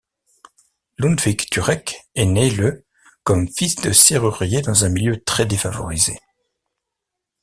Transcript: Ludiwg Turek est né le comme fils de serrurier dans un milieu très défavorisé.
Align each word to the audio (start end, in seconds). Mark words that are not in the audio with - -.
Ludiwg 0.97 1.45
Turek 1.51 2.07
est 2.15 2.25
né 2.25 2.49
le 2.49 2.83
comme 3.21 3.47
fils 3.47 3.75
de 3.75 3.91
serrurier 3.93 4.63
dans 4.63 4.83
un 4.83 4.89
milieu 4.89 5.21
très 5.23 5.45
défavorisé. 5.45 6.17